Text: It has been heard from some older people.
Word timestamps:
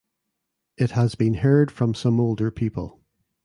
It 0.77 0.89
has 0.97 1.13
been 1.13 1.35
heard 1.35 1.69
from 1.71 1.93
some 1.93 2.19
older 2.19 2.49
people. 2.49 3.03